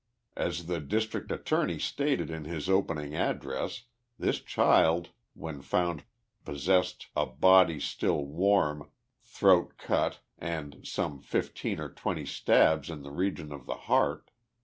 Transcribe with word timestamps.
As 0.35 0.65
the 0.65 0.79
Dis 0.79 1.05
trict 1.05 1.27
Attorne}* 1.29 1.79
stated 1.79 2.31
in 2.31 2.45
his 2.45 2.67
opening 2.67 3.15
address, 3.15 3.83
this 4.17 4.39
child 4.39 5.09
when 5.35 5.61
found 5.61 6.05
possessed 6.43 7.05
4 7.13 7.23
a 7.23 7.25
body 7.27 7.79
still 7.79 8.25
warm, 8.25 8.89
throat 9.21 9.77
cut, 9.77 10.19
and 10.39 10.79
some 10.81 11.19
fifteen 11.21 11.79
or 11.79 11.89
twenty 11.93 12.25
stabs 12.25 12.89
in 12.89 13.03
the 13.03 13.11
region 13.11 13.51
of 13.51 13.67
the 13.67 13.75
heart. 13.85 14.31